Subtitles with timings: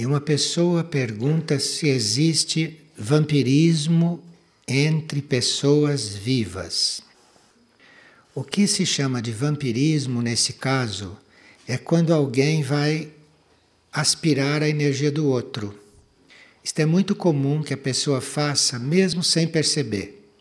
[0.00, 4.24] E uma pessoa pergunta se existe vampirismo
[4.66, 7.02] entre pessoas vivas.
[8.34, 11.18] O que se chama de vampirismo nesse caso
[11.68, 13.10] é quando alguém vai
[13.92, 15.78] aspirar a energia do outro.
[16.64, 20.32] Isto é muito comum que a pessoa faça mesmo sem perceber.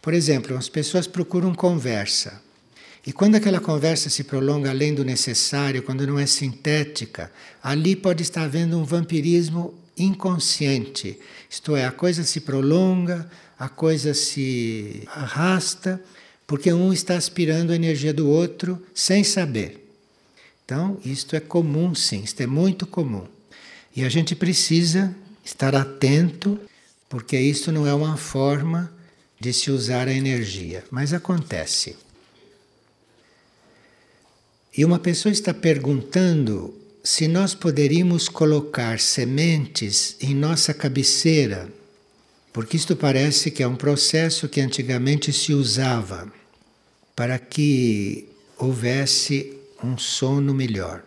[0.00, 2.41] Por exemplo, as pessoas procuram conversa.
[3.04, 8.22] E quando aquela conversa se prolonga além do necessário, quando não é sintética, ali pode
[8.22, 11.18] estar havendo um vampirismo inconsciente.
[11.50, 13.28] Isto é, a coisa se prolonga,
[13.58, 16.00] a coisa se arrasta,
[16.46, 19.82] porque um está aspirando a energia do outro sem saber.
[20.64, 23.26] Então, isto é comum, sim, isto é muito comum.
[23.94, 25.14] E a gente precisa
[25.44, 26.58] estar atento,
[27.08, 28.92] porque isso não é uma forma
[29.40, 31.96] de se usar a energia, mas acontece.
[34.76, 41.68] E uma pessoa está perguntando se nós poderíamos colocar sementes em nossa cabeceira,
[42.52, 46.32] porque isto parece que é um processo que antigamente se usava
[47.14, 51.02] para que houvesse um sono melhor.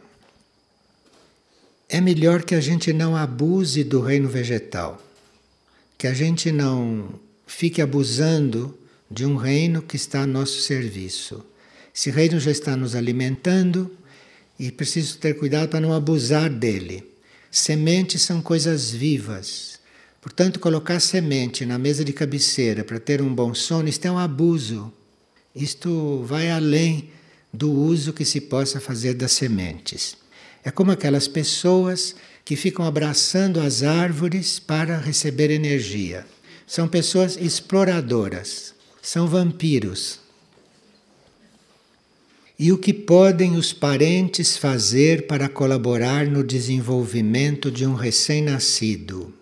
[1.88, 5.02] É melhor que a gente não abuse do reino vegetal,
[5.98, 8.78] que a gente não fique abusando
[9.10, 11.44] de um reino que está a nosso serviço.
[11.96, 13.90] Esse reino já está nos alimentando
[14.60, 17.10] e preciso ter cuidado para não abusar dele.
[17.50, 19.80] Sementes são coisas vivas.
[20.22, 24.18] Portanto, colocar semente na mesa de cabeceira para ter um bom sono, isto é um
[24.18, 24.92] abuso.
[25.56, 27.12] Isto vai além
[27.54, 30.18] do uso que se possa fazer das sementes.
[30.66, 36.28] É como aquelas pessoas que ficam abraçando as árvores para receber energia.
[36.68, 40.25] São pessoas exploradoras, são vampiros.
[42.58, 49.34] E o que podem os parentes fazer para colaborar no desenvolvimento de um recém-nascido?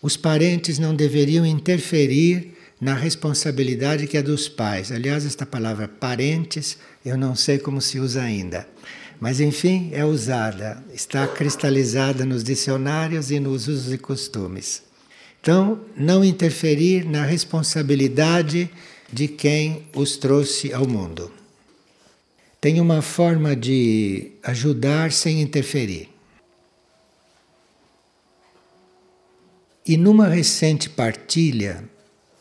[0.00, 4.90] Os parentes não deveriam interferir na responsabilidade que é dos pais.
[4.90, 8.66] Aliás, esta palavra parentes eu não sei como se usa ainda.
[9.20, 14.82] Mas enfim, é usada, está cristalizada nos dicionários e nos usos e costumes.
[15.42, 18.70] Então, não interferir na responsabilidade
[19.12, 21.30] de quem os trouxe ao mundo
[22.60, 26.08] tem uma forma de ajudar sem interferir.
[29.86, 31.84] E numa recente partilha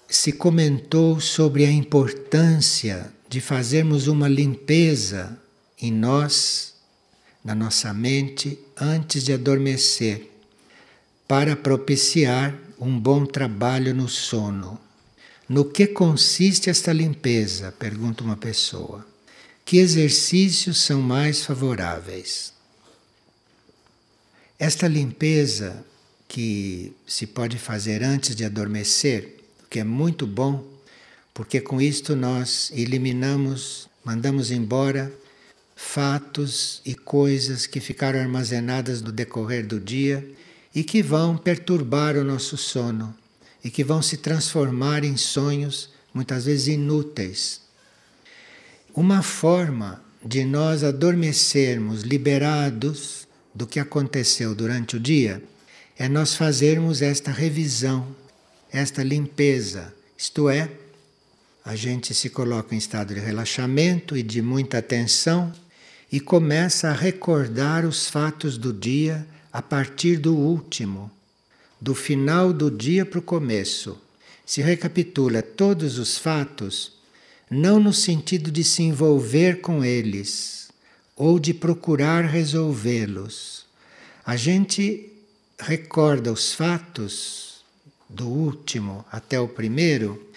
[0.10, 5.38] se comentou sobre a importância de fazermos uma limpeza
[5.80, 6.74] em nós,
[7.44, 10.30] na nossa mente, antes de adormecer,
[11.28, 14.80] para propiciar um bom trabalho no sono.
[15.48, 17.72] No que consiste esta limpeza?
[17.72, 19.06] pergunta uma pessoa.
[19.68, 22.54] Que exercícios são mais favoráveis?
[24.58, 25.86] Esta limpeza
[26.26, 30.66] que se pode fazer antes de adormecer, que é muito bom,
[31.34, 35.12] porque com isto nós eliminamos, mandamos embora
[35.76, 40.26] fatos e coisas que ficaram armazenadas no decorrer do dia
[40.74, 43.14] e que vão perturbar o nosso sono
[43.62, 47.67] e que vão se transformar em sonhos muitas vezes inúteis
[48.98, 55.44] uma forma de nós adormecermos liberados do que aconteceu durante o dia
[55.96, 58.08] é nós fazermos esta revisão,
[58.72, 59.94] esta limpeza.
[60.18, 60.72] Isto é,
[61.64, 65.54] a gente se coloca em estado de relaxamento e de muita atenção
[66.12, 71.12] e começa a recordar os fatos do dia a partir do último,
[71.80, 73.96] do final do dia para o começo.
[74.44, 76.97] Se recapitula todos os fatos
[77.50, 80.70] não no sentido de se envolver com eles
[81.16, 83.66] ou de procurar resolvê-los.
[84.26, 85.14] A gente
[85.60, 87.62] recorda os fatos
[88.10, 90.28] do último até o primeiro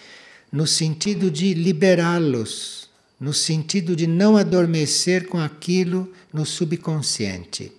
[0.51, 2.89] no sentido de liberá-los,
[3.19, 7.71] no sentido de não adormecer com aquilo no subconsciente.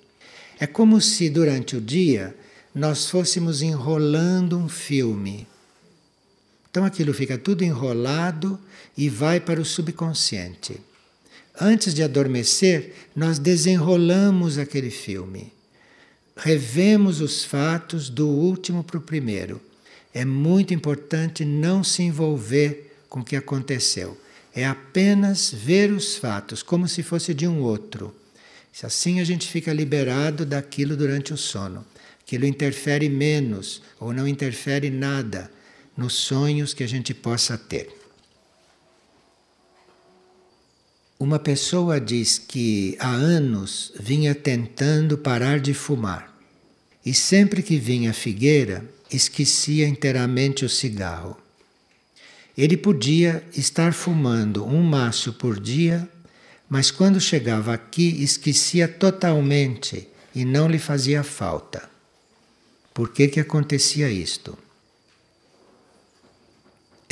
[0.58, 2.34] É como se durante o dia
[2.74, 5.46] nós fôssemos enrolando um filme
[6.72, 8.58] então aquilo fica tudo enrolado
[8.96, 10.80] e vai para o subconsciente.
[11.60, 15.52] Antes de adormecer, nós desenrolamos aquele filme.
[16.34, 19.60] Revemos os fatos do último para o primeiro.
[20.14, 24.18] É muito importante não se envolver com o que aconteceu.
[24.54, 28.14] É apenas ver os fatos como se fosse de um outro.
[28.82, 31.84] Assim a gente fica liberado daquilo durante o sono.
[32.22, 35.50] Aquilo interfere menos ou não interfere nada
[35.96, 37.90] nos sonhos que a gente possa ter.
[41.18, 46.32] Uma pessoa diz que há anos vinha tentando parar de fumar.
[47.04, 51.36] e sempre que vinha a figueira, esquecia inteiramente o cigarro.
[52.56, 56.08] Ele podia estar fumando um maço por dia,
[56.68, 61.90] mas quando chegava aqui esquecia totalmente e não lhe fazia falta.
[62.94, 64.56] Por que, que acontecia isto?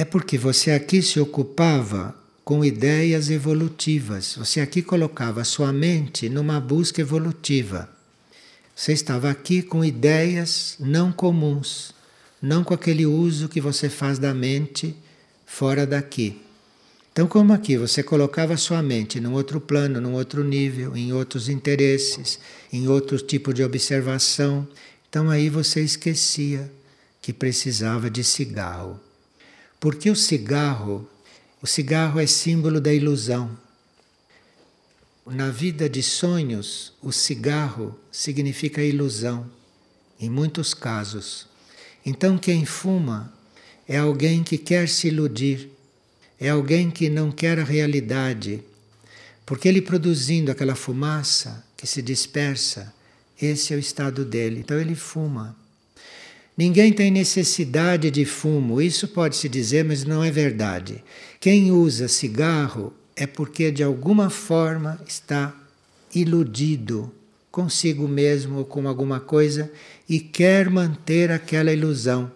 [0.00, 6.58] É porque você aqui se ocupava com ideias evolutivas, você aqui colocava sua mente numa
[6.58, 7.86] busca evolutiva.
[8.74, 11.92] Você estava aqui com ideias não comuns,
[12.40, 14.96] não com aquele uso que você faz da mente
[15.44, 16.40] fora daqui.
[17.12, 21.46] Então, como aqui você colocava sua mente num outro plano, num outro nível, em outros
[21.46, 22.38] interesses,
[22.72, 24.66] em outro tipo de observação,
[25.10, 26.72] então aí você esquecia
[27.20, 28.98] que precisava de cigarro.
[29.80, 31.08] Porque o cigarro,
[31.62, 33.58] o cigarro é símbolo da ilusão.
[35.26, 39.50] Na vida de sonhos, o cigarro significa ilusão,
[40.20, 41.46] em muitos casos.
[42.04, 43.32] Então, quem fuma
[43.88, 45.70] é alguém que quer se iludir,
[46.38, 48.62] é alguém que não quer a realidade,
[49.46, 52.94] porque ele produzindo aquela fumaça que se dispersa,
[53.40, 54.60] esse é o estado dele.
[54.60, 55.56] Então ele fuma.
[56.56, 61.02] Ninguém tem necessidade de fumo, isso pode se dizer, mas não é verdade.
[61.38, 65.54] Quem usa cigarro é porque de alguma forma está
[66.14, 67.12] iludido
[67.50, 69.70] consigo mesmo ou com alguma coisa
[70.08, 72.30] e quer manter aquela ilusão,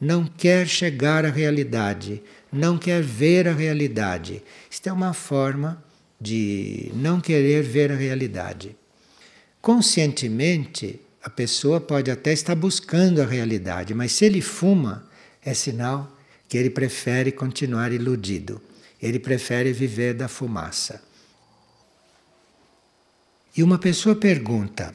[0.00, 2.22] não quer chegar à realidade,
[2.52, 4.42] não quer ver a realidade.
[4.70, 5.82] Isto é uma forma
[6.20, 8.76] de não querer ver a realidade.
[9.60, 15.08] Conscientemente, a pessoa pode até estar buscando a realidade, mas se ele fuma,
[15.42, 16.14] é sinal
[16.46, 18.60] que ele prefere continuar iludido.
[19.00, 21.02] Ele prefere viver da fumaça.
[23.56, 24.94] E uma pessoa pergunta: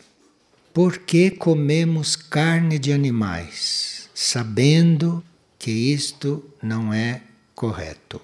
[0.72, 5.24] por que comemos carne de animais, sabendo
[5.58, 7.24] que isto não é
[7.56, 8.22] correto?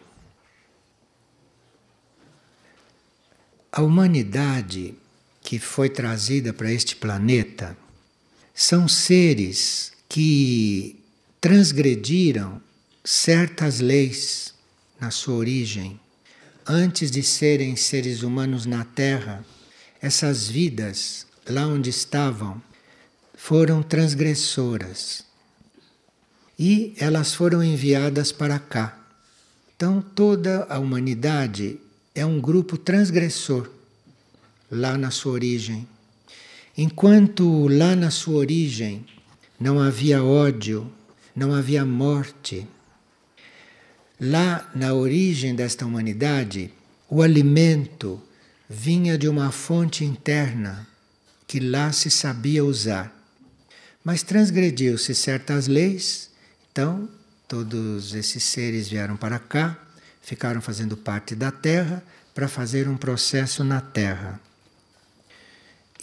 [3.72, 4.94] A humanidade
[5.42, 7.76] que foi trazida para este planeta
[8.56, 11.04] são seres que
[11.42, 12.62] transgrediram
[13.04, 14.54] certas leis
[14.98, 16.00] na sua origem.
[16.66, 19.46] Antes de serem seres humanos na Terra,
[20.02, 22.62] essas vidas, lá onde estavam,
[23.36, 25.26] foram transgressoras.
[26.58, 28.98] E elas foram enviadas para cá.
[29.76, 31.78] Então, toda a humanidade
[32.16, 33.70] é um grupo transgressor
[34.72, 35.86] lá na sua origem.
[36.78, 39.06] Enquanto lá na sua origem
[39.58, 40.92] não havia ódio,
[41.34, 42.68] não havia morte,
[44.20, 46.74] lá na origem desta humanidade,
[47.10, 48.22] o alimento
[48.70, 50.86] vinha de uma fonte interna
[51.48, 53.14] que lá se sabia usar.
[54.04, 56.30] Mas transgrediu-se certas leis,
[56.72, 57.08] então
[57.48, 59.80] todos esses seres vieram para cá,
[60.22, 64.42] ficaram fazendo parte da Terra para fazer um processo na Terra.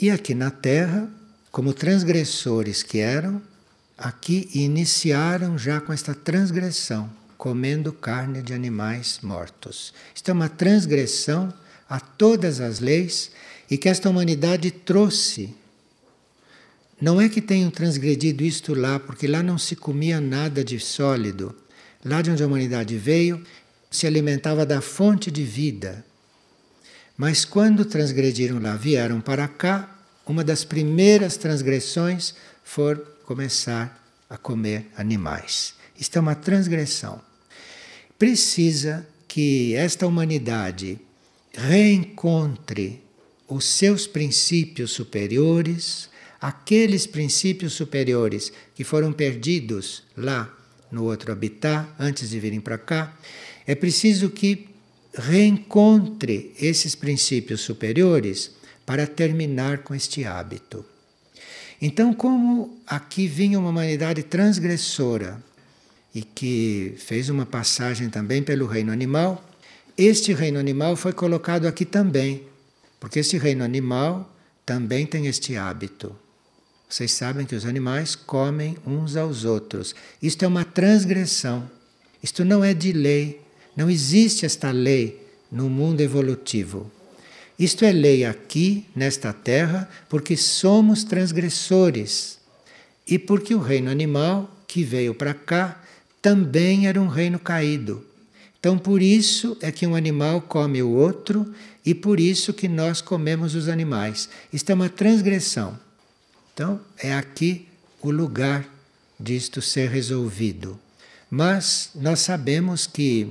[0.02, 1.08] E aqui na Terra,
[1.52, 3.40] como transgressores que eram,
[3.96, 7.08] aqui iniciaram já com esta transgressão,
[7.38, 9.94] comendo carne de animais mortos.
[10.12, 11.54] Isto é uma transgressão
[11.88, 13.30] a todas as leis
[13.70, 15.54] e que esta humanidade trouxe.
[17.00, 21.54] Não é que tenham transgredido isto lá, porque lá não se comia nada de sólido.
[22.04, 23.40] Lá de onde a humanidade veio,
[23.88, 26.04] se alimentava da fonte de vida.
[27.16, 29.91] Mas quando transgrediram lá, vieram para cá,
[30.26, 35.74] uma das primeiras transgressões for começar a comer animais.
[35.98, 37.20] Isto é uma transgressão.
[38.18, 40.98] Precisa que esta humanidade
[41.52, 43.02] reencontre
[43.48, 46.08] os seus princípios superiores,
[46.40, 50.52] aqueles princípios superiores que foram perdidos lá
[50.90, 53.16] no outro habitat, antes de virem para cá.
[53.66, 54.68] É preciso que
[55.14, 58.52] reencontre esses princípios superiores
[58.84, 60.84] para terminar com este hábito.
[61.80, 65.42] Então, como aqui vinha uma humanidade transgressora
[66.14, 69.42] e que fez uma passagem também pelo reino animal,
[69.98, 72.44] este reino animal foi colocado aqui também,
[73.00, 74.32] porque este reino animal
[74.64, 76.14] também tem este hábito.
[76.88, 79.94] Vocês sabem que os animais comem uns aos outros.
[80.22, 81.68] Isto é uma transgressão.
[82.22, 83.40] Isto não é de lei.
[83.74, 86.90] Não existe esta lei no mundo evolutivo.
[87.62, 92.36] Isto é lei aqui, nesta terra, porque somos transgressores.
[93.06, 95.80] E porque o reino animal que veio para cá
[96.20, 98.04] também era um reino caído.
[98.58, 101.54] Então, por isso é que um animal come o outro
[101.86, 104.28] e por isso que nós comemos os animais.
[104.52, 105.78] Isto é uma transgressão.
[106.52, 107.68] Então, é aqui
[108.00, 108.68] o lugar
[109.20, 110.76] disto ser resolvido.
[111.30, 113.28] Mas nós sabemos que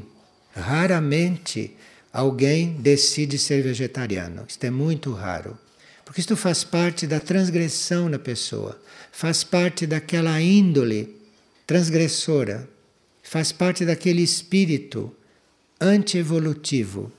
[0.55, 1.75] raramente
[2.12, 4.46] alguém decide ser vegetariano.
[4.48, 5.58] Isto é muito raro.
[6.03, 8.80] Porque isto faz parte da transgressão na pessoa,
[9.12, 11.15] faz parte daquela índole
[11.65, 12.70] transgressora,
[13.24, 15.15] faz parte daquele espírito
[15.80, 17.10] antievolutivo.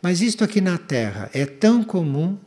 [0.00, 2.38] Mas isto aqui na Terra é tão comum,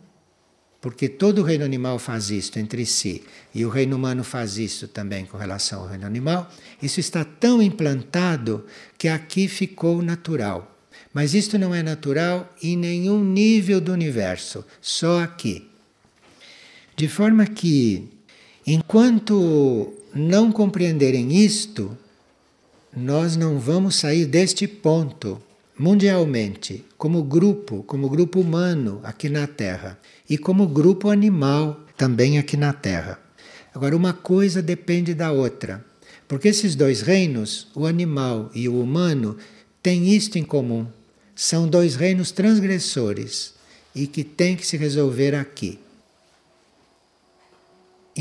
[0.79, 4.87] porque todo o reino animal faz isto entre si, e o reino humano faz isso
[4.87, 6.49] também com relação ao reino animal,
[6.81, 8.65] isso está tão implantado
[8.97, 10.78] que aqui ficou natural.
[11.13, 15.67] Mas isto não é natural em nenhum nível do universo, só aqui.
[16.95, 18.09] De forma que,
[18.65, 21.97] enquanto não compreenderem isto,
[22.95, 25.41] nós não vamos sair deste ponto
[25.77, 29.97] mundialmente, como grupo, como grupo humano aqui na Terra
[30.29, 33.17] e como grupo animal também aqui na Terra.
[33.73, 35.85] Agora, uma coisa depende da outra,
[36.27, 39.37] porque esses dois reinos, o animal e o humano,
[39.81, 40.85] têm isto em comum.
[41.41, 43.53] São dois reinos transgressores
[43.95, 45.79] e que têm que se resolver aqui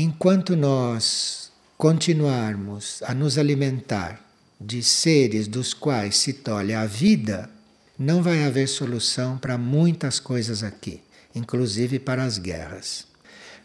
[0.01, 4.25] enquanto nós continuarmos a nos alimentar
[4.59, 7.49] de seres dos quais se tolhe a vida,
[7.97, 11.01] não vai haver solução para muitas coisas aqui,
[11.35, 13.07] inclusive para as guerras.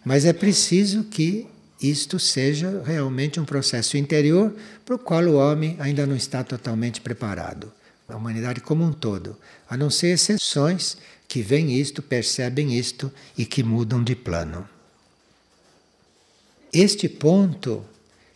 [0.04, 1.46] Mas é preciso que
[1.80, 4.52] isto seja realmente um processo interior
[4.84, 7.72] para o qual o homem ainda não está totalmente preparado.
[8.08, 9.36] A humanidade como um todo,
[9.68, 10.96] a não ser exceções
[11.26, 14.68] que veem isto, percebem isto e que mudam de plano.
[16.72, 17.84] Este ponto,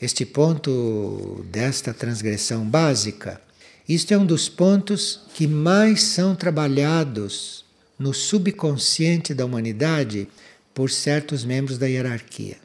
[0.01, 3.41] este ponto desta transgressão básica,
[3.89, 7.65] isto é um dos pontos que mais são trabalhados
[7.99, 10.29] no subconsciente da humanidade
[10.73, 12.59] por certos membros da hierarquia.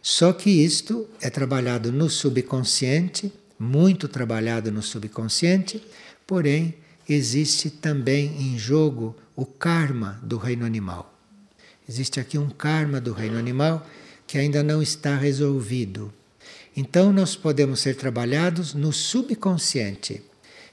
[0.00, 5.82] Só que isto é trabalhado no subconsciente, muito trabalhado no subconsciente,
[6.32, 6.72] porém
[7.06, 11.14] existe também em jogo o karma do reino animal.
[11.86, 13.86] Existe aqui um karma do reino animal
[14.26, 16.10] que ainda não está resolvido.
[16.74, 20.22] Então, nós podemos ser trabalhados no subconsciente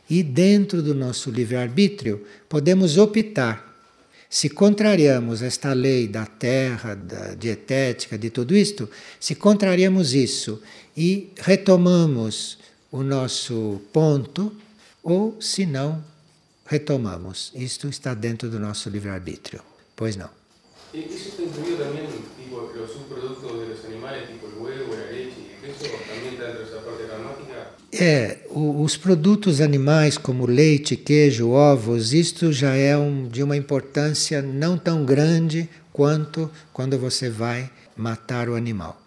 [0.09, 3.83] e, dentro do nosso livre-arbítrio, podemos optar.
[4.29, 8.89] Se contrariamos esta lei da terra, da dietética, de tudo isto,
[9.19, 10.63] se contrariamos isso
[10.95, 12.57] e retomamos
[12.89, 14.55] o nosso ponto,
[15.09, 16.03] ou se não,
[16.65, 17.51] retomamos.
[17.55, 19.61] Isto está dentro do nosso livre-arbítrio.
[19.95, 20.29] Pois não.
[20.93, 25.73] Isso está incluído também tipo, los subproductos de los animales, tipo el huevo, y el
[25.73, 27.75] queso, también está dentro de esa parte gramática?
[27.91, 34.41] É, os produtos animais como leite, queijo, ovos, isto já é um, de uma importância
[34.41, 38.99] não tão grande quanto quando você vai matar o animal.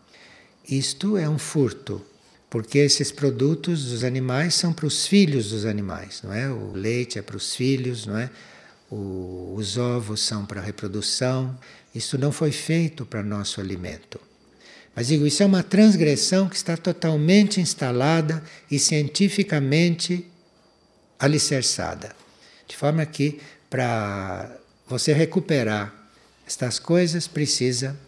[0.68, 2.02] Isto é um furto,
[2.52, 6.50] porque esses produtos dos animais são para os filhos dos animais, não é?
[6.50, 8.28] O leite é para os filhos, não é?
[8.90, 11.58] O, os ovos são para a reprodução.
[11.94, 14.20] Isso não foi feito para nosso alimento.
[14.94, 20.26] Mas digo, isso é uma transgressão que está totalmente instalada e cientificamente
[21.18, 22.14] alicerçada.
[22.68, 23.40] De forma que,
[23.70, 25.90] para você recuperar
[26.46, 27.98] estas coisas, precisa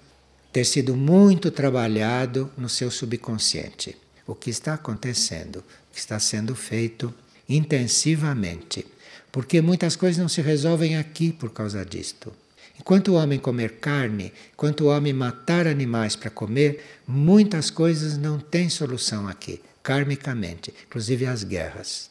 [0.53, 4.04] ter sido muito trabalhado no seu subconsciente.
[4.27, 7.13] O que está acontecendo, o que está sendo feito
[7.49, 8.87] intensivamente.
[9.31, 12.33] Porque muitas coisas não se resolvem aqui por causa disto.
[12.79, 18.39] Enquanto o homem comer carne, enquanto o homem matar animais para comer, muitas coisas não
[18.39, 22.11] têm solução aqui, karmicamente, inclusive as guerras.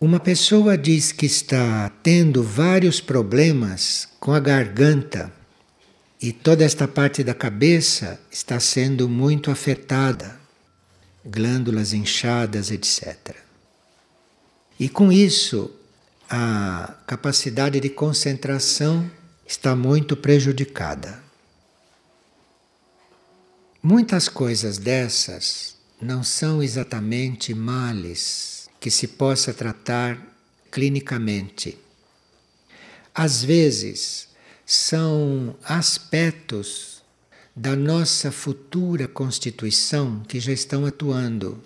[0.00, 5.30] Uma pessoa diz que está tendo vários problemas com a garganta
[6.20, 10.38] e toda esta parte da cabeça está sendo muito afetada,
[11.24, 13.36] glândulas inchadas, etc.
[14.78, 15.70] E com isso,
[16.28, 19.10] a capacidade de concentração
[19.46, 21.22] está muito prejudicada.
[23.82, 30.18] Muitas coisas dessas não são exatamente males que se possa tratar
[30.70, 31.78] clinicamente.
[33.14, 34.29] Às vezes,
[34.72, 37.02] são aspectos
[37.56, 41.60] da nossa futura constituição que já estão atuando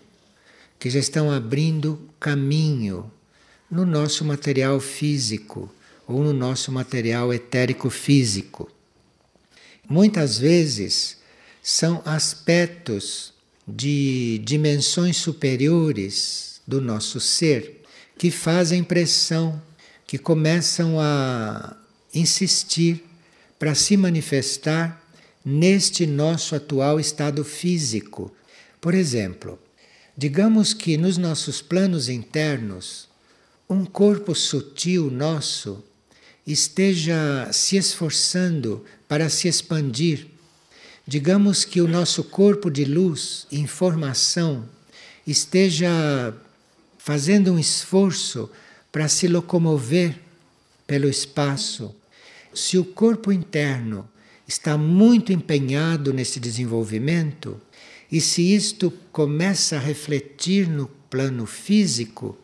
[0.79, 3.13] que já estão abrindo caminho
[3.71, 5.71] no nosso material físico
[6.09, 8.71] ou no nosso material etérico físico.
[9.87, 11.19] Muitas vezes
[11.63, 13.35] são aspectos
[13.69, 17.83] de dimensões superiores do nosso ser
[18.17, 19.61] que fazem pressão,
[20.07, 21.77] que começam a
[22.15, 23.05] insistir
[23.59, 25.03] para se manifestar
[25.45, 28.33] neste nosso atual estado físico.
[28.81, 29.59] Por exemplo,
[30.17, 33.09] digamos que nos nossos planos internos,
[33.69, 35.83] um corpo sutil nosso
[36.47, 40.27] esteja se esforçando para se expandir.
[41.07, 44.69] Digamos que o nosso corpo de luz, informação,
[45.27, 46.35] esteja
[46.99, 48.51] fazendo um esforço
[48.93, 50.19] para se locomover
[50.87, 51.95] pelo espaço.
[52.55, 54.09] Se o corpo interno
[54.47, 57.61] está muito empenhado nesse desenvolvimento,
[58.11, 62.39] e se isto começa a refletir no plano físico,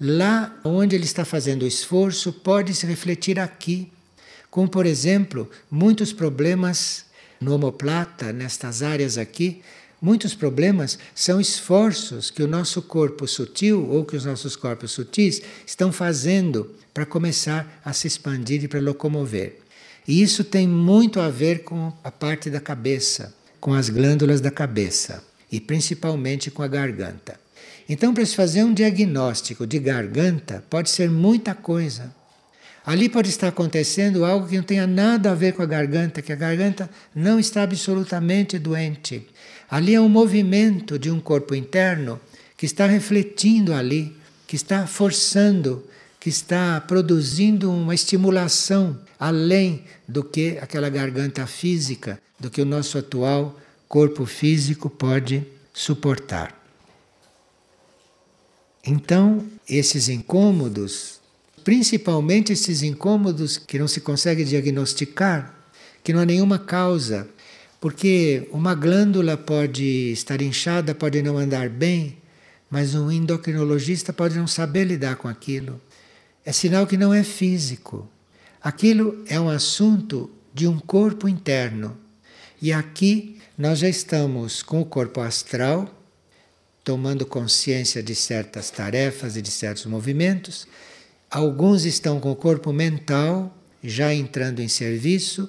[0.00, 3.90] lá onde ele está fazendo o esforço, pode se refletir aqui.
[4.50, 7.06] Como, por exemplo, muitos problemas
[7.40, 9.62] no homoplata, nestas áreas aqui,
[10.00, 15.42] muitos problemas são esforços que o nosso corpo sutil ou que os nossos corpos sutis
[15.66, 19.58] estão fazendo para começar a se expandir e para locomover.
[20.06, 24.50] E isso tem muito a ver com a parte da cabeça, com as glândulas da
[24.50, 27.38] cabeça e principalmente com a garganta.
[27.88, 32.14] Então, para se fazer um diagnóstico de garganta, pode ser muita coisa.
[32.84, 36.32] Ali pode estar acontecendo algo que não tenha nada a ver com a garganta, que
[36.32, 39.26] a garganta não está absolutamente doente.
[39.70, 42.20] Ali é um movimento de um corpo interno
[42.56, 45.84] que está refletindo ali, que está forçando,
[46.20, 52.98] que está produzindo uma estimulação além do que aquela garganta física, do que o nosso
[52.98, 53.58] atual
[53.88, 56.54] corpo físico pode suportar.
[58.84, 61.20] Então, esses incômodos,
[61.64, 65.54] principalmente esses incômodos que não se consegue diagnosticar,
[66.04, 67.28] que não há nenhuma causa,
[67.86, 72.16] porque uma glândula pode estar inchada, pode não andar bem,
[72.68, 75.80] mas um endocrinologista pode não saber lidar com aquilo.
[76.44, 78.10] É sinal que não é físico.
[78.60, 81.96] Aquilo é um assunto de um corpo interno.
[82.60, 85.88] E aqui nós já estamos com o corpo astral,
[86.82, 90.66] tomando consciência de certas tarefas e de certos movimentos.
[91.30, 95.48] Alguns estão com o corpo mental, já entrando em serviço,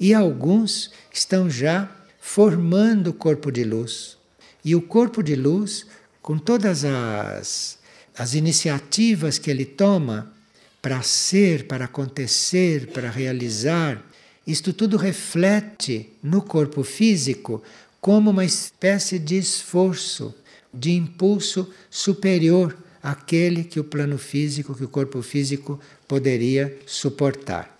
[0.00, 4.16] e alguns estão já formando o corpo de luz.
[4.64, 5.86] E o corpo de luz,
[6.22, 7.78] com todas as,
[8.16, 10.32] as iniciativas que ele toma,
[10.80, 14.02] para ser, para acontecer, para realizar,
[14.46, 17.62] isto tudo reflete no corpo físico
[18.00, 20.34] como uma espécie de esforço,
[20.72, 27.79] de impulso superior àquele que o plano físico, que o corpo físico poderia suportar.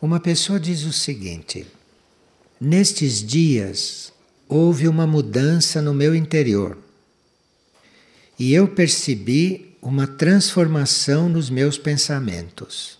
[0.00, 1.66] Uma pessoa diz o seguinte:
[2.60, 4.12] Nestes dias
[4.48, 6.78] houve uma mudança no meu interior
[8.38, 12.98] e eu percebi uma transformação nos meus pensamentos.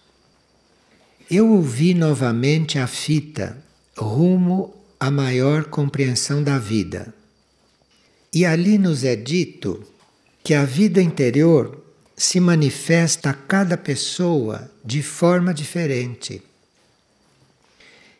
[1.31, 3.57] Eu ouvi novamente a fita
[3.97, 7.15] rumo à maior compreensão da vida.
[8.33, 9.85] E ali nos é dito
[10.43, 11.85] que a vida interior
[12.17, 16.43] se manifesta a cada pessoa de forma diferente.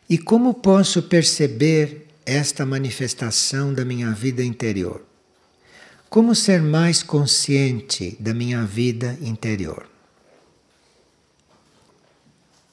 [0.09, 5.05] E como posso perceber esta manifestação da minha vida interior?
[6.09, 9.87] Como ser mais consciente da minha vida interior?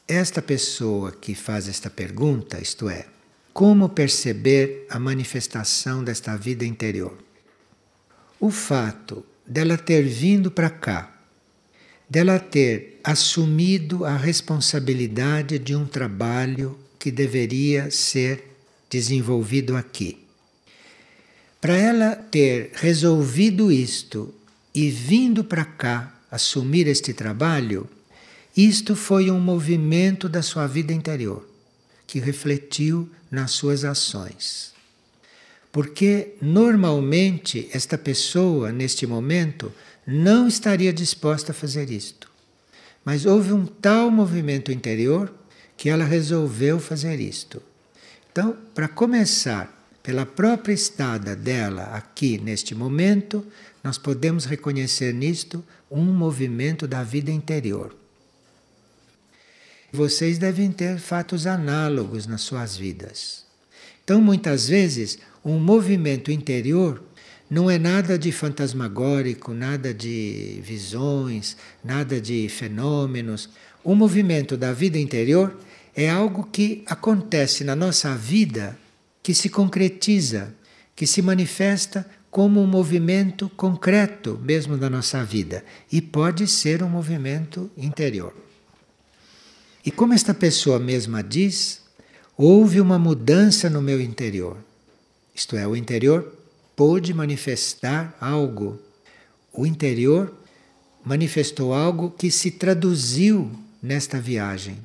[0.08, 3.04] Esta pessoa que faz esta pergunta, isto é,
[3.52, 7.18] como perceber a manifestação desta vida interior?
[8.40, 11.14] O fato dela ter vindo para cá,
[12.08, 18.42] dela ter assumido a responsabilidade de um trabalho que deveria ser
[18.90, 20.26] desenvolvido aqui
[21.60, 24.34] para ela ter resolvido isto
[24.74, 27.88] e vindo para cá assumir este trabalho,
[28.56, 31.48] isto foi um movimento da sua vida interior
[32.08, 34.72] que refletiu nas suas ações.
[35.70, 39.72] Porque normalmente esta pessoa, neste momento,
[40.04, 42.28] não estaria disposta a fazer isto.
[43.04, 45.32] Mas houve um tal movimento interior
[45.76, 47.62] que ela resolveu fazer isto.
[48.32, 53.44] Então, para começar pela própria estada dela aqui neste momento,
[53.82, 57.94] nós podemos reconhecer nisto um movimento da vida interior.
[59.92, 63.44] Vocês devem ter fatos análogos nas suas vidas.
[64.04, 67.02] Então, muitas vezes, um movimento interior
[67.48, 73.48] não é nada de fantasmagórico, nada de visões, nada de fenômenos.
[73.82, 75.56] O movimento da vida interior
[75.96, 78.78] é algo que acontece na nossa vida
[79.22, 80.54] que se concretiza,
[80.94, 86.88] que se manifesta como um movimento concreto mesmo da nossa vida e pode ser um
[86.90, 88.34] movimento interior.
[89.82, 91.80] E como esta pessoa mesma diz,
[92.36, 94.58] houve uma mudança no meu interior.
[95.34, 96.36] Isto é, o interior
[96.74, 98.78] pôde manifestar algo.
[99.50, 100.34] O interior
[101.02, 103.50] manifestou algo que se traduziu
[103.82, 104.76] nesta viagem,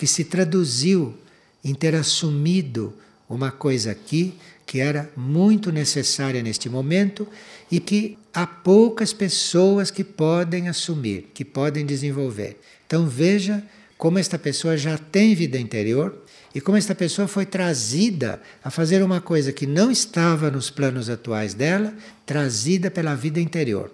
[0.00, 1.14] que se traduziu
[1.62, 2.94] em ter assumido
[3.28, 4.32] uma coisa aqui
[4.64, 7.28] que era muito necessária neste momento
[7.70, 12.58] e que há poucas pessoas que podem assumir, que podem desenvolver.
[12.86, 13.62] Então veja
[13.98, 19.02] como esta pessoa já tem vida interior e como esta pessoa foi trazida a fazer
[19.02, 21.92] uma coisa que não estava nos planos atuais dela,
[22.24, 23.92] trazida pela vida interior.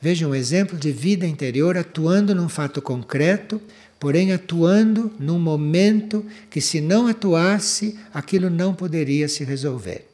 [0.00, 3.60] Veja um exemplo de vida interior atuando num fato concreto,
[3.98, 10.06] porém atuando num momento que, se não atuasse, aquilo não poderia se resolver.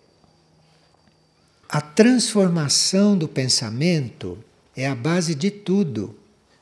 [1.68, 4.38] A transformação do pensamento
[4.77, 6.16] é a base de tudo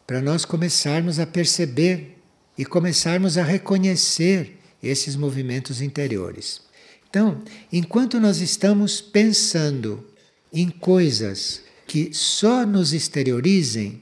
[0.06, 2.18] para nós começarmos a perceber
[2.56, 6.61] e começarmos a reconhecer esses movimentos interiores.
[7.08, 10.04] Então, enquanto nós estamos pensando
[10.52, 14.01] em coisas que só nos exteriorizem,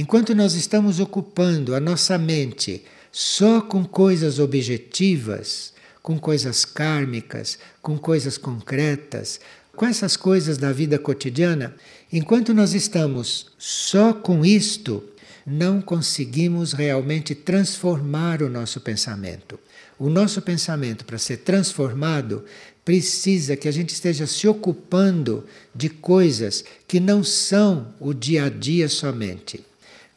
[0.00, 7.98] enquanto nós estamos ocupando a nossa mente só com coisas objetivas, com coisas kármicas, com
[7.98, 9.38] coisas concretas,
[9.76, 11.74] com essas coisas da vida cotidiana,
[12.10, 15.04] enquanto nós estamos só com isto,
[15.46, 19.60] não conseguimos realmente transformar o nosso pensamento.
[19.98, 22.46] O nosso pensamento, para ser transformado,
[22.86, 28.48] precisa que a gente esteja se ocupando de coisas que não são o dia a
[28.48, 29.68] dia somente.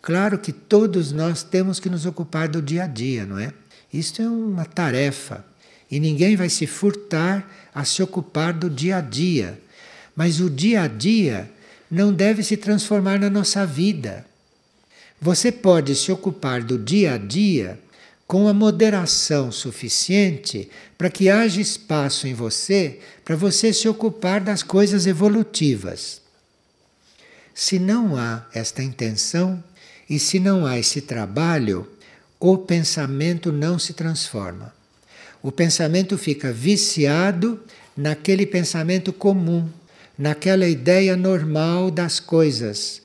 [0.03, 3.53] Claro que todos nós temos que nos ocupar do dia a dia, não é?
[3.91, 5.45] Isto é uma tarefa
[5.89, 9.57] e ninguém vai se furtar a se ocupar do dia a dia.
[10.13, 11.49] Mas o dia a dia
[11.89, 14.25] não deve se transformar na nossa vida.
[15.21, 17.79] Você pode se ocupar do dia a dia
[18.27, 24.63] com a moderação suficiente para que haja espaço em você para você se ocupar das
[24.63, 26.21] coisas evolutivas.
[27.53, 29.63] Se não há esta intenção
[30.13, 31.88] e se não há esse trabalho,
[32.39, 34.71] o pensamento não se transforma.
[35.41, 37.60] O pensamento fica viciado
[37.97, 39.67] naquele pensamento comum,
[40.15, 43.02] naquela ideia normal das coisas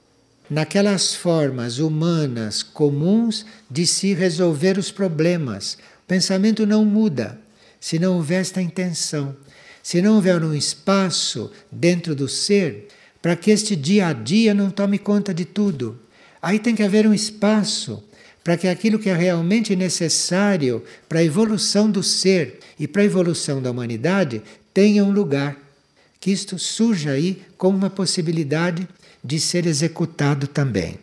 [0.50, 5.74] naquelas formas humanas comuns de se resolver os problemas.
[5.74, 7.38] O pensamento não muda
[7.80, 9.36] se não houver esta intenção,
[9.82, 12.88] se não houver um espaço dentro do ser
[13.20, 15.98] para que este dia a dia não tome conta de tudo.
[16.40, 18.02] Aí tem que haver um espaço
[18.42, 23.04] para que aquilo que é realmente necessário para a evolução do ser e para a
[23.04, 25.56] evolução da humanidade tenha um lugar.
[26.20, 28.88] Que isto surja aí como uma possibilidade
[29.22, 30.98] de ser executado também.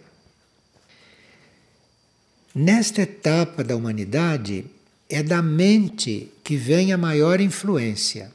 [2.54, 4.66] Nesta etapa da humanidade,
[5.10, 8.32] é da mente que vem a maior influência.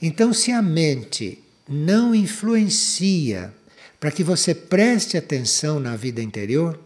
[0.00, 1.38] Então, se a mente
[1.68, 3.52] não influencia
[4.00, 6.78] para que você preste atenção na vida interior,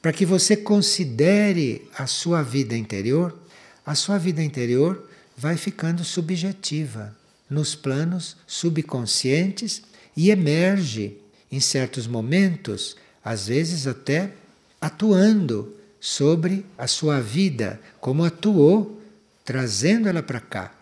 [0.00, 3.36] para que você considere a sua vida interior,
[3.84, 7.16] a sua vida interior vai ficando subjetiva
[7.48, 9.82] nos planos subconscientes
[10.16, 11.18] e emerge
[11.50, 14.32] em certos momentos, às vezes até
[14.80, 19.00] atuando sobre a sua vida, como atuou,
[19.44, 20.72] trazendo ela para cá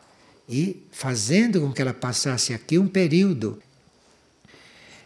[0.49, 3.63] e fazendo com que ela passasse aqui um período.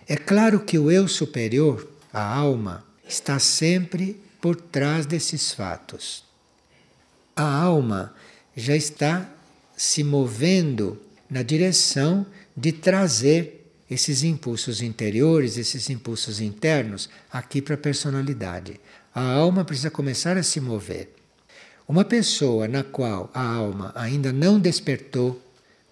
[0.09, 6.25] É claro que o eu superior, a alma, está sempre por trás desses fatos.
[7.37, 8.14] A alma
[8.57, 9.31] já está
[9.77, 12.25] se movendo na direção
[12.57, 18.81] de trazer esses impulsos interiores, esses impulsos internos, aqui para a personalidade.
[19.14, 21.14] A alma precisa começar a se mover.
[21.87, 25.38] Uma pessoa na qual a alma ainda não despertou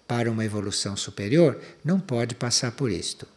[0.07, 3.36] para uma evolução superior não pode passar por isto.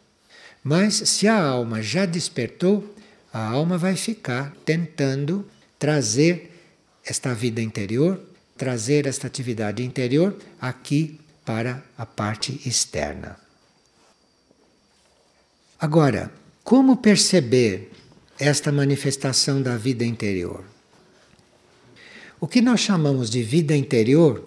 [0.63, 2.95] Mas se a alma já despertou,
[3.33, 6.51] a alma vai ficar tentando trazer
[7.05, 8.21] esta vida interior,
[8.57, 13.39] trazer esta atividade interior aqui para a parte externa.
[15.79, 16.31] Agora,
[16.63, 17.91] como perceber
[18.39, 20.65] esta manifestação da vida interior?
[22.39, 24.47] O que nós chamamos de vida interior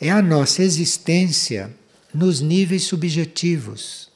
[0.00, 1.74] é a nossa existência
[2.12, 4.07] nos níveis subjetivos.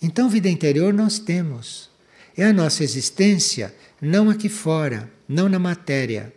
[0.00, 1.90] Então, vida interior nós temos.
[2.36, 6.32] É a nossa existência não aqui fora, não na matéria.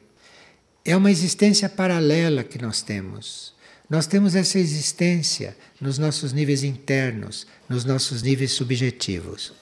[0.84, 3.54] É uma existência paralela que nós temos.
[3.88, 9.54] Nós temos essa existência nos nossos níveis internos, nos nossos níveis subjetivos.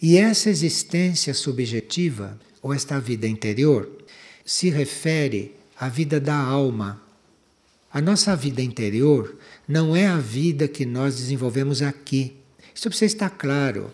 [0.00, 3.90] E essa existência subjetiva, ou esta vida interior,
[4.44, 7.02] se refere a vida da alma.
[7.92, 9.36] A nossa vida interior
[9.66, 12.37] não é a vida que nós desenvolvemos aqui.
[12.78, 13.92] Isso precisa estar claro.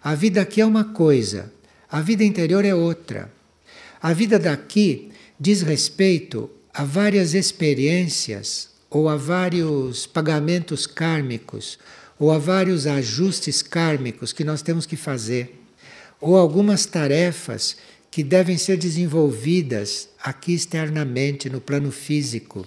[0.00, 1.52] A vida aqui é uma coisa,
[1.90, 3.28] a vida interior é outra.
[4.00, 11.76] A vida daqui diz respeito a várias experiências ou a vários pagamentos kármicos
[12.16, 15.60] ou a vários ajustes kármicos que nós temos que fazer,
[16.20, 17.76] ou algumas tarefas
[18.12, 22.64] que devem ser desenvolvidas aqui externamente no plano físico.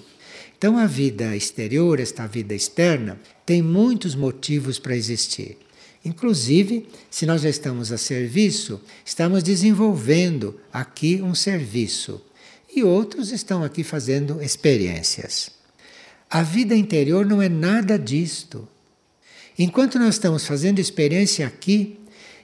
[0.58, 5.58] Então, a vida exterior, esta vida externa, tem muitos motivos para existir.
[6.04, 12.22] Inclusive, se nós já estamos a serviço, estamos desenvolvendo aqui um serviço
[12.74, 15.52] e outros estão aqui fazendo experiências.
[16.30, 18.68] A vida interior não é nada disto.
[19.60, 22.00] Enquanto nós estamos fazendo experiência aqui,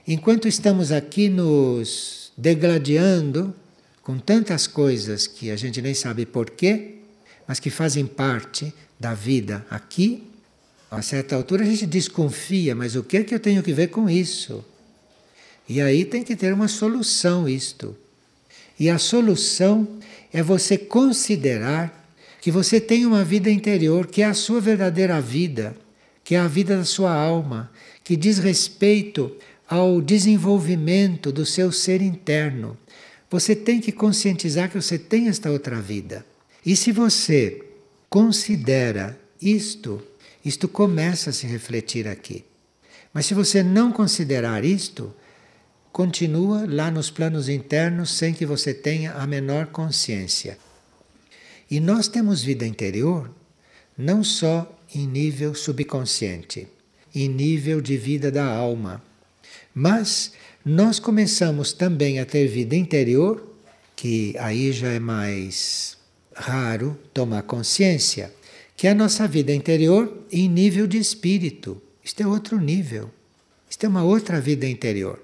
[0.06, 3.54] enquanto estamos aqui nos degladiando
[4.02, 6.98] com tantas coisas que a gente nem sabe porquê,
[7.46, 10.24] mas que fazem parte da vida aqui,
[10.90, 13.88] a certa altura a gente desconfia, mas o que é que eu tenho que ver
[13.88, 14.64] com isso?
[15.68, 17.96] E aí tem que ter uma solução isto.
[18.78, 19.88] E a solução
[20.32, 22.02] é você considerar
[22.40, 25.76] que você tem uma vida interior, que é a sua verdadeira vida
[26.24, 27.70] que é a vida da sua alma,
[28.02, 29.30] que diz respeito
[29.68, 32.76] ao desenvolvimento do seu ser interno.
[33.30, 36.24] Você tem que conscientizar que você tem esta outra vida.
[36.64, 37.62] E se você
[38.08, 40.02] considera isto,
[40.44, 42.44] isto começa a se refletir aqui.
[43.12, 45.14] Mas se você não considerar isto,
[45.92, 50.58] continua lá nos planos internos sem que você tenha a menor consciência.
[51.70, 53.30] E nós temos vida interior
[53.96, 56.66] não só em nível subconsciente,
[57.14, 59.02] em nível de vida da alma.
[59.74, 60.32] Mas
[60.64, 63.54] nós começamos também a ter vida interior,
[63.94, 65.96] que aí já é mais
[66.34, 68.32] raro tomar consciência,
[68.76, 71.80] que a nossa vida interior em nível de espírito.
[72.02, 73.10] Isto é outro nível.
[73.70, 75.20] Isto é uma outra vida interior,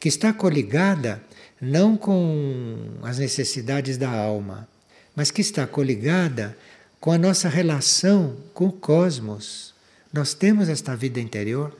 [0.00, 1.22] que está coligada
[1.60, 4.68] não com as necessidades da alma,
[5.14, 6.56] mas que está coligada
[7.00, 9.74] com a nossa relação com o cosmos.
[10.12, 11.76] Nós temos esta vida interior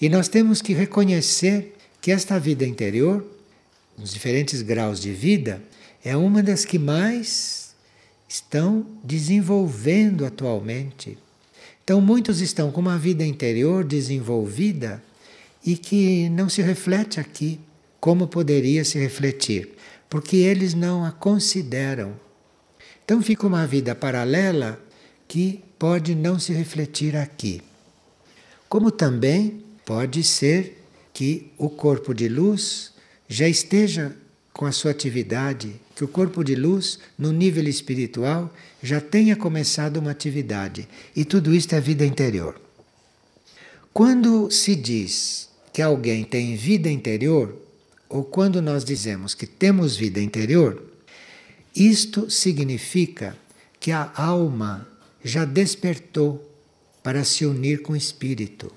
[0.00, 3.24] e nós temos que reconhecer que esta vida interior,
[3.96, 5.62] nos diferentes graus de vida,
[6.04, 7.61] é uma das que mais
[8.32, 11.18] estão desenvolvendo atualmente.
[11.82, 15.02] Então, muitos estão com uma vida interior desenvolvida
[15.64, 17.60] e que não se reflete aqui
[18.00, 19.70] como poderia se refletir,
[20.08, 22.14] porque eles não a consideram
[23.04, 24.80] então fica uma vida paralela
[25.26, 27.60] que pode não se refletir aqui.
[28.68, 32.92] Como também pode ser que o corpo de luz
[33.28, 34.16] já esteja
[34.52, 39.96] com a sua atividade, que o corpo de luz, no nível espiritual, já tenha começado
[39.96, 40.88] uma atividade.
[41.16, 42.60] E tudo isto é vida interior.
[43.92, 47.56] Quando se diz que alguém tem vida interior,
[48.08, 50.82] ou quando nós dizemos que temos vida interior,
[51.74, 53.36] isto significa
[53.80, 54.86] que a alma
[55.24, 56.48] já despertou
[57.02, 58.70] para se unir com o espírito.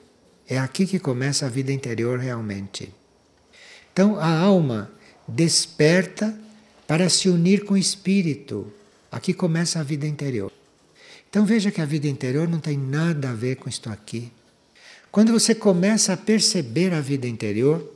[0.48, 2.94] É aqui que começa a vida interior realmente.
[3.92, 4.92] Então a alma
[5.28, 6.38] desperta
[6.88, 8.72] para se unir com o espírito.
[9.12, 10.52] Aqui começa a vida interior.
[11.30, 14.32] Então veja que a vida interior não tem nada a ver com isto aqui.
[15.12, 17.94] Quando você começa a perceber a vida interior,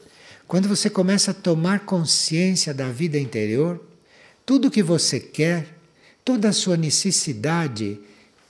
[0.47, 3.79] quando você começa a tomar consciência da vida interior,
[4.45, 5.67] tudo que você quer,
[6.25, 7.99] toda a sua necessidade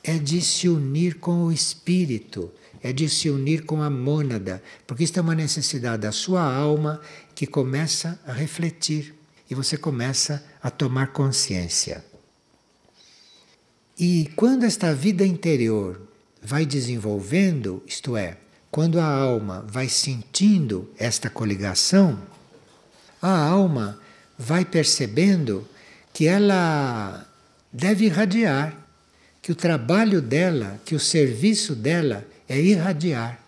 [0.03, 5.03] é de se unir com o espírito, é de se unir com a mônada, porque
[5.03, 7.01] isto é uma necessidade da sua alma
[7.39, 9.15] que começa a refletir
[9.49, 12.03] e você começa a tomar consciência.
[13.97, 16.01] E quando esta vida interior
[16.43, 18.35] vai desenvolvendo, isto é,
[18.69, 22.19] quando a alma vai sentindo esta coligação,
[23.21, 23.97] a alma
[24.37, 25.65] vai percebendo
[26.11, 27.25] que ela
[27.71, 28.75] deve irradiar,
[29.41, 33.39] que o trabalho dela, que o serviço dela é irradiar.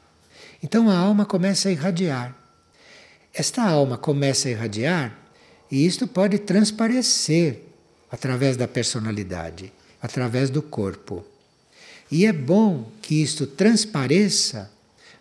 [0.63, 2.40] Então a alma começa a irradiar.
[3.33, 5.17] Esta alma começa a irradiar
[5.69, 7.63] e isto pode transparecer
[8.11, 11.23] através da personalidade, através do corpo.
[12.11, 14.69] E é bom que isto transpareça,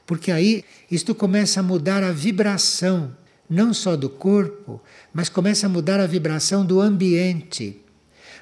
[0.04, 3.14] porque aí isto começa a mudar a vibração
[3.50, 4.80] não só do corpo,
[5.12, 7.80] mas começa a mudar a vibração do ambiente,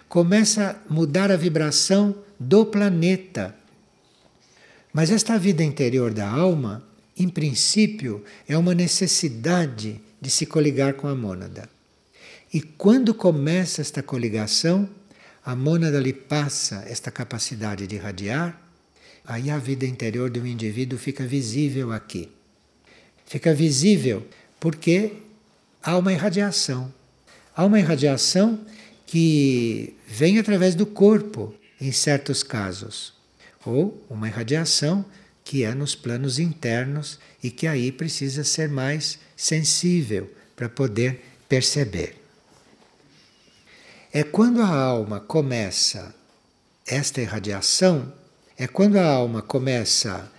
[0.06, 3.54] começa a mudar a vibração do planeta.
[4.92, 6.82] Mas esta vida interior da alma,
[7.18, 11.68] em princípio, é uma necessidade de se coligar com a mônada.
[12.52, 14.88] E quando começa esta coligação,
[15.44, 18.60] a mônada lhe passa esta capacidade de irradiar,
[19.24, 22.30] aí a vida interior de um indivíduo fica visível aqui.
[23.26, 24.26] Fica visível
[24.58, 25.12] porque
[25.82, 26.92] há uma irradiação.
[27.54, 28.60] Há uma irradiação
[29.06, 33.12] que vem através do corpo, em certos casos,
[33.64, 35.04] ou uma irradiação
[35.48, 42.22] que é nos planos internos e que aí precisa ser mais sensível para poder perceber.
[44.12, 46.14] É quando a alma começa
[46.86, 48.12] esta irradiação,
[48.58, 50.30] é quando a alma começa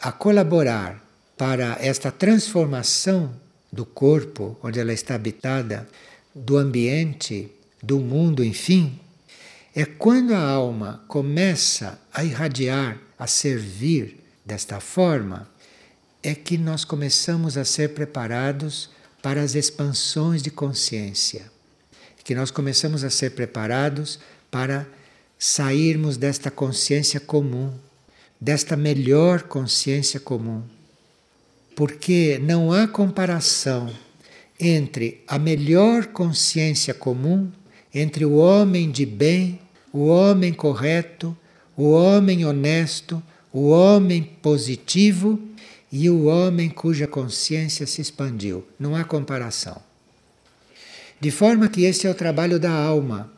[0.00, 1.06] a colaborar
[1.36, 3.38] para esta transformação
[3.70, 5.86] do corpo, onde ela está habitada,
[6.34, 8.98] do ambiente, do mundo, enfim,
[9.74, 14.17] é quando a alma começa a irradiar, a servir
[14.48, 15.48] desta forma,
[16.22, 18.90] é que nós começamos a ser preparados
[19.22, 21.50] para as expansões de consciência.
[22.24, 24.18] Que nós começamos a ser preparados
[24.50, 24.86] para
[25.38, 27.72] sairmos desta consciência comum,
[28.40, 30.64] desta melhor consciência comum
[31.78, 33.88] porque não há comparação
[34.58, 37.52] entre a melhor consciência comum,
[37.94, 39.60] entre o homem de bem,
[39.92, 41.36] o homem correto,
[41.76, 43.22] o homem honesto,
[43.58, 45.36] o homem positivo
[45.90, 48.64] e o homem cuja consciência se expandiu.
[48.78, 49.82] Não há comparação.
[51.20, 53.32] De forma que esse é o trabalho da alma.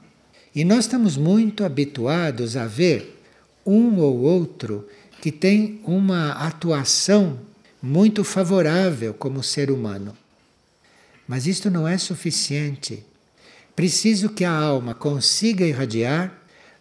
[0.55, 3.19] E nós estamos muito habituados a ver
[3.65, 4.87] um ou outro
[5.23, 7.39] que tem uma atuação
[7.83, 10.15] muito favorável como ser humano.
[11.27, 13.03] Mas isto não é suficiente.
[13.75, 16.35] Preciso que a alma consiga irradiar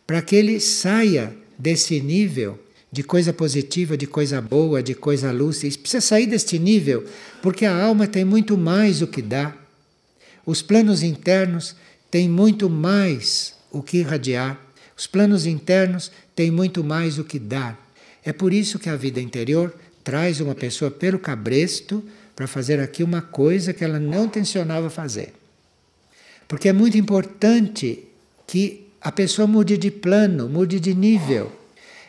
[0.05, 2.59] para que ele saia desse nível
[2.91, 5.77] de coisa positiva, de coisa boa, de coisa lúcida.
[5.77, 7.05] Precisa sair deste nível,
[7.41, 9.55] porque a alma tem muito mais o que dar.
[10.45, 11.75] Os planos internos
[12.09, 14.59] têm muito mais o que irradiar.
[14.97, 17.77] Os planos internos têm muito mais o que dar.
[18.25, 19.73] É por isso que a vida interior
[20.03, 22.03] traz uma pessoa pelo cabresto
[22.35, 25.33] para fazer aqui uma coisa que ela não tensionava fazer.
[26.47, 28.05] Porque é muito importante
[28.47, 31.58] que a pessoa mude de plano, mude de nível.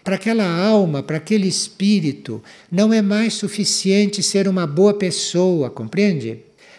[0.03, 6.39] Para aquela alma, para aquele espírito, não é mais suficiente ser uma boa pessoa, compreende?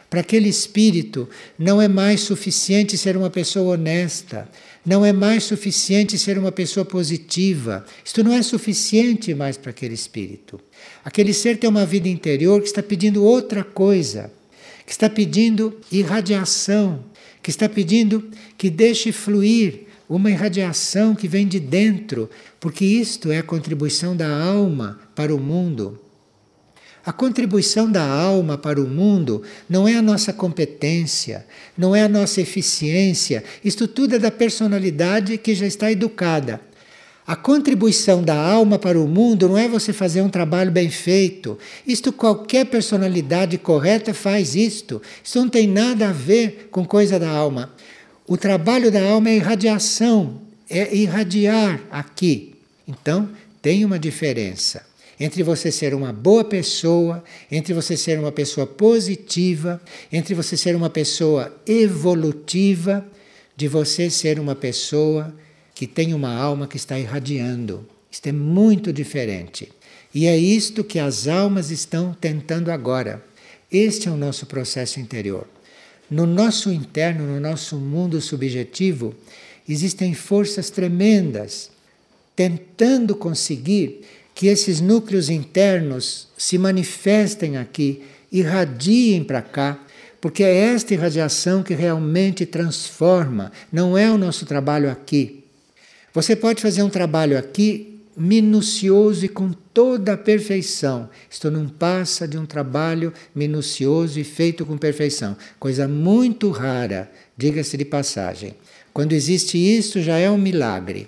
[0.10, 4.50] Para aquele espírito, não é mais suficiente ser uma pessoa honesta,
[4.86, 7.86] não é mais suficiente ser uma pessoa positiva.
[8.04, 10.60] Isto não é suficiente mais para aquele espírito.
[11.06, 14.32] Aquele ser tem uma vida interior que está pedindo outra coisa,
[14.86, 17.06] que está pedindo irradiação,
[17.42, 22.30] que está pedindo que deixe fluir uma irradiação que vem de dentro,
[22.62, 26.00] porque isto é a contribuição da alma para o mundo.
[27.04, 32.08] A contribuição da alma para o mundo não é a nossa competência, não é a
[32.08, 36.62] nossa eficiência, isto tudo é da personalidade que já está educada.
[37.26, 41.58] A contribuição da alma para o mundo não é você fazer um trabalho bem feito.
[41.88, 45.02] Isto qualquer personalidade correta faz isto.
[45.24, 47.74] Isso não tem nada a ver com coisa da alma.
[48.28, 52.51] O trabalho da alma é irradiação, é irradiar aqui.
[52.92, 53.30] Então,
[53.62, 54.86] tem uma diferença
[55.18, 59.80] entre você ser uma boa pessoa, entre você ser uma pessoa positiva,
[60.12, 63.06] entre você ser uma pessoa evolutiva,
[63.56, 65.34] de você ser uma pessoa
[65.76, 67.88] que tem uma alma que está irradiando.
[68.12, 69.72] Isto é muito diferente.
[70.14, 73.24] E é isto que as almas estão tentando agora.
[73.72, 75.48] Este é o nosso processo interior.
[76.10, 79.16] No nosso interno, no nosso mundo subjetivo,
[79.70, 81.71] existem forças tremendas
[82.42, 84.02] tentando conseguir
[84.34, 88.02] que esses núcleos internos se manifestem aqui,
[88.32, 89.80] irradiem para cá,
[90.20, 95.44] porque é esta irradiação que realmente transforma, não é o nosso trabalho aqui.
[96.14, 101.10] Você pode fazer um trabalho aqui minucioso e com toda a perfeição.
[101.30, 105.38] Isto não passa de um trabalho minucioso e feito com perfeição.
[105.60, 108.56] Coisa muito rara, diga-se de passagem.
[108.92, 111.08] Quando existe isso, já é um milagre.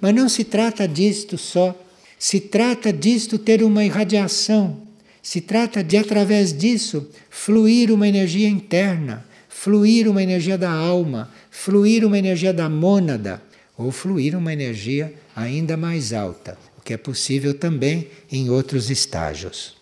[0.00, 1.78] Mas não se trata disto só.
[2.18, 4.80] Se trata disto ter uma irradiação.
[5.22, 12.04] Se trata de, através disso, fluir uma energia interna, fluir uma energia da alma, fluir
[12.04, 13.42] uma energia da mônada
[13.76, 19.76] ou fluir uma energia ainda mais alta, o que é possível também em outros estágios.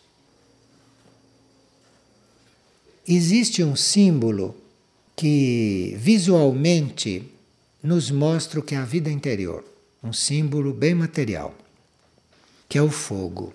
[3.06, 4.54] Existe um símbolo
[5.16, 7.24] que visualmente
[7.82, 9.64] nos mostra o que é a vida interior,
[10.02, 11.56] um símbolo bem material,
[12.68, 13.52] que é o fogo.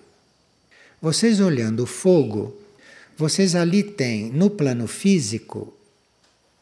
[1.00, 2.56] Vocês olhando o fogo,
[3.16, 5.72] vocês ali têm no plano físico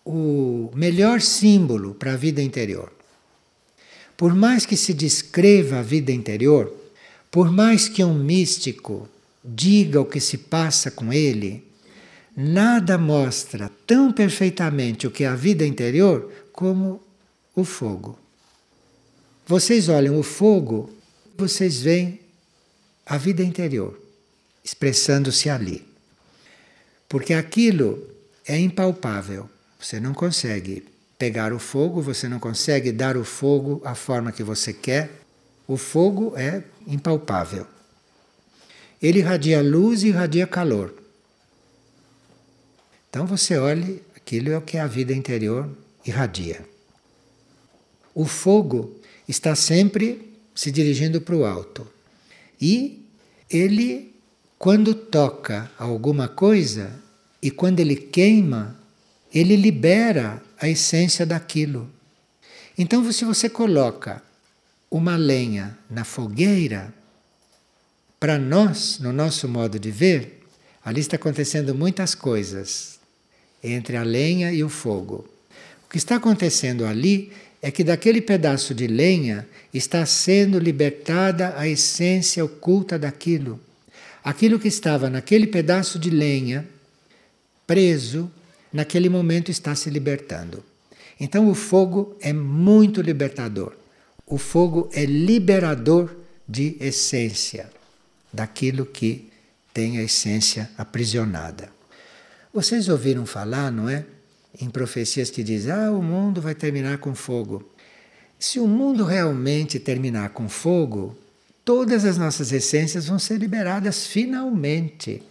[0.04, 2.92] o melhor símbolo para a vida interior
[4.16, 6.72] Por mais que se descreva a vida interior,
[7.30, 9.08] por mais que um místico
[9.44, 11.64] diga o que se passa com ele,
[12.36, 17.00] nada mostra tão perfeitamente o que é a vida interior como
[17.56, 18.18] o fogo.
[19.52, 20.88] Vocês olham o fogo,
[21.36, 22.18] vocês veem
[23.04, 24.00] a vida interior
[24.64, 25.86] expressando-se ali.
[27.06, 28.02] Porque aquilo
[28.46, 29.50] é impalpável.
[29.78, 30.88] Você não consegue
[31.18, 35.10] pegar o fogo, você não consegue dar o fogo a forma que você quer.
[35.68, 37.66] O fogo é impalpável.
[39.02, 40.94] Ele irradia luz e irradia calor.
[43.10, 45.68] Então você olhe, aquilo é o que a vida interior
[46.06, 46.64] irradia.
[48.14, 51.86] O fogo está sempre se dirigindo para o alto.
[52.60, 53.04] E
[53.50, 54.14] ele,
[54.58, 56.92] quando toca alguma coisa
[57.40, 58.78] e quando ele queima,
[59.32, 61.90] ele libera a essência daquilo.
[62.76, 64.22] Então, se você coloca
[64.90, 66.92] uma lenha na fogueira,
[68.20, 70.44] para nós, no nosso modo de ver,
[70.84, 73.00] ali está acontecendo muitas coisas
[73.62, 75.28] entre a lenha e o fogo.
[75.84, 81.68] O que está acontecendo ali é que daquele pedaço de lenha está sendo libertada a
[81.68, 83.60] essência oculta daquilo.
[84.24, 86.68] Aquilo que estava naquele pedaço de lenha,
[87.64, 88.30] preso,
[88.72, 90.62] naquele momento está se libertando.
[91.20, 93.74] Então o fogo é muito libertador.
[94.26, 96.16] O fogo é liberador
[96.48, 97.70] de essência,
[98.32, 99.30] daquilo que
[99.72, 101.70] tem a essência aprisionada.
[102.52, 104.04] Vocês ouviram falar, não é?
[104.60, 107.68] Em profecias que dizem: ah, o mundo vai terminar com fogo.
[108.38, 111.16] Se o mundo realmente terminar com fogo,
[111.64, 115.22] todas as nossas essências vão ser liberadas finalmente.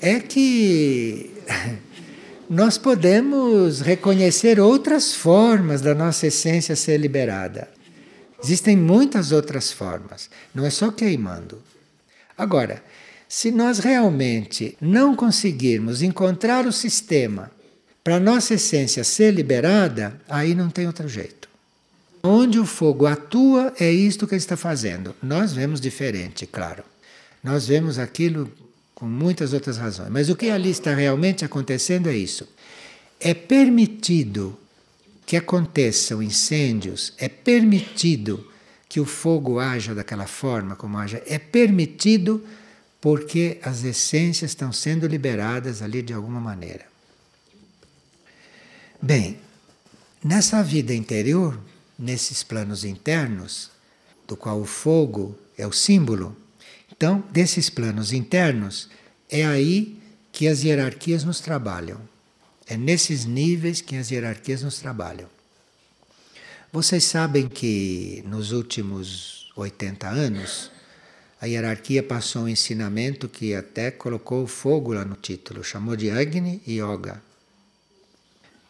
[0.00, 1.30] É que
[2.48, 7.68] nós podemos reconhecer outras formas da nossa essência ser liberada.
[8.42, 11.62] Existem muitas outras formas, não é só queimando.
[12.36, 12.82] Agora,
[13.28, 17.50] se nós realmente não conseguirmos encontrar o sistema
[18.02, 21.48] para a nossa essência ser liberada, aí não tem outro jeito.
[22.22, 25.14] Onde o fogo atua, é isto que ele está fazendo.
[25.22, 26.84] Nós vemos diferente, claro.
[27.42, 28.50] Nós vemos aquilo
[28.94, 30.10] com muitas outras razões.
[30.10, 32.48] Mas o que ali está realmente acontecendo é isso.
[33.18, 34.56] É permitido
[35.26, 38.48] que aconteçam incêndios, é permitido
[38.88, 42.44] que o fogo haja daquela forma como haja, é permitido
[43.00, 46.91] porque as essências estão sendo liberadas ali de alguma maneira.
[49.04, 49.36] Bem,
[50.22, 51.58] nessa vida interior,
[51.98, 53.68] nesses planos internos,
[54.28, 56.36] do qual o fogo é o símbolo,
[56.88, 58.88] então, desses planos internos,
[59.28, 60.00] é aí
[60.30, 62.00] que as hierarquias nos trabalham.
[62.64, 65.28] É nesses níveis que as hierarquias nos trabalham.
[66.72, 70.70] Vocês sabem que nos últimos 80 anos,
[71.40, 76.62] a hierarquia passou um ensinamento que até colocou fogo lá no título, chamou de Agni
[76.64, 77.20] Yoga.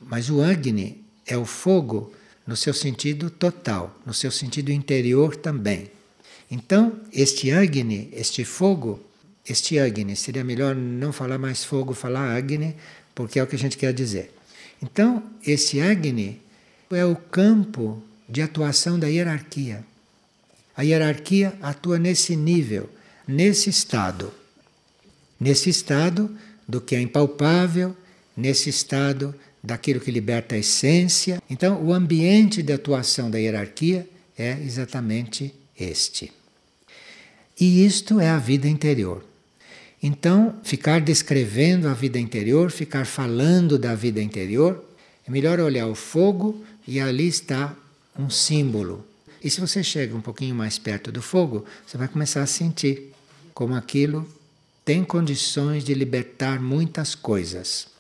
[0.07, 2.13] Mas o Agni é o fogo
[2.47, 5.91] no seu sentido total, no seu sentido interior também.
[6.51, 9.01] Então, este Agni, este fogo,
[9.49, 12.77] este Agni, seria melhor não falar mais fogo, falar Agni,
[13.15, 14.33] porque é o que a gente quer dizer.
[14.83, 16.41] Então, esse Agni
[16.91, 19.85] é o campo de atuação da hierarquia.
[20.77, 22.89] A hierarquia atua nesse nível,
[23.27, 24.33] nesse estado.
[25.39, 26.31] Nesse estado
[26.67, 27.97] do que é impalpável,
[28.37, 31.41] nesse estado daquilo que liberta a essência.
[31.49, 36.33] Então, o ambiente de atuação da hierarquia é exatamente este.
[37.59, 39.25] E isto é a vida interior.
[40.03, 44.83] Então, ficar descrevendo a vida interior, ficar falando da vida interior,
[45.27, 47.77] é melhor olhar o fogo e ali está
[48.19, 49.07] um símbolo.
[49.45, 53.13] E se você chega um pouquinho mais perto do fogo, você vai começar a sentir
[53.55, 54.27] como aquilo
[54.85, 57.92] tem condições de libertar muitas coisas.